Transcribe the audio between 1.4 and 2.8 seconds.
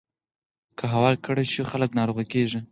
شي، خلک ناروغ کېږي.